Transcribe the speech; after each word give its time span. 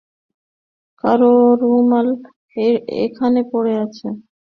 কার 1.03 1.19
রুমাল 1.61 2.07
এখানে 3.03 3.39
পড়ে 3.51 3.71
রয়েছে। 3.73 4.07